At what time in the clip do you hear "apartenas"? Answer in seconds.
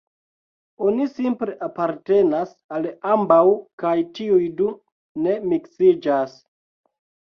1.67-2.57